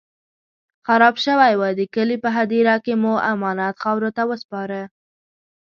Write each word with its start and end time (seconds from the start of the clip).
خراب 0.85 1.15
شوی 1.25 1.53
و، 1.55 1.61
د 1.79 1.81
کلي 1.95 2.17
په 2.23 2.29
هديره 2.37 2.75
کې 2.85 2.93
مو 3.01 3.13
امانت 3.33 3.75
خاورو 3.83 4.09
ته 4.17 4.23
وسپاره. 4.31 4.81